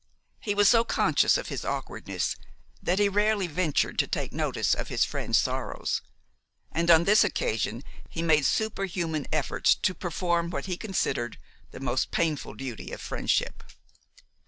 [0.39, 2.35] He was so conscious of his awkwardness
[2.81, 6.01] that he rarely ventured to take notice of his friend's sorrows;
[6.71, 11.37] and on this occasion he made superhuman efforts to perform what he considered
[11.69, 13.63] the most painful duty of friendship.